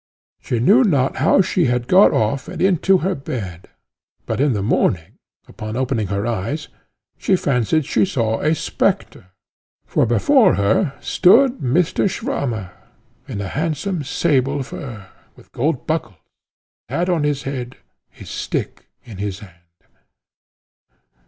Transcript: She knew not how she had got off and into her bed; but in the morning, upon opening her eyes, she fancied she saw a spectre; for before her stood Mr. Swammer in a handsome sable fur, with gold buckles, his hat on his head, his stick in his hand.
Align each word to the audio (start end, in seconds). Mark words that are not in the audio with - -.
She 0.41 0.59
knew 0.59 0.83
not 0.83 1.17
how 1.17 1.41
she 1.41 1.65
had 1.65 1.87
got 1.87 2.11
off 2.11 2.47
and 2.47 2.59
into 2.59 2.97
her 3.05 3.13
bed; 3.13 3.67
but 4.25 4.39
in 4.41 4.53
the 4.53 4.63
morning, 4.63 5.19
upon 5.47 5.75
opening 5.77 6.07
her 6.07 6.25
eyes, 6.25 6.69
she 7.19 7.35
fancied 7.35 7.85
she 7.85 8.03
saw 8.03 8.39
a 8.41 8.55
spectre; 8.55 9.27
for 9.85 10.07
before 10.07 10.55
her 10.55 10.97
stood 11.01 11.59
Mr. 11.59 12.09
Swammer 12.09 12.71
in 13.27 13.41
a 13.41 13.47
handsome 13.47 14.03
sable 14.03 14.63
fur, 14.63 15.05
with 15.35 15.51
gold 15.51 15.85
buckles, 15.85 16.15
his 16.87 16.95
hat 16.97 17.07
on 17.07 17.23
his 17.23 17.43
head, 17.43 17.77
his 18.09 18.31
stick 18.31 18.87
in 19.03 19.17
his 19.17 19.37
hand. 19.37 19.61